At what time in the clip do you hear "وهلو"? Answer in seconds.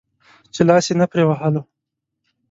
1.27-1.61